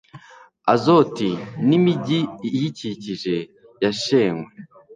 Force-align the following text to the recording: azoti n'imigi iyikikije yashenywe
azoti 0.73 1.29
n'imigi 1.67 2.19
iyikikije 2.47 3.35
yashenywe 3.83 4.49